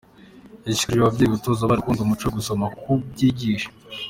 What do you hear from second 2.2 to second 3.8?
wo gusoma kuko byigisha.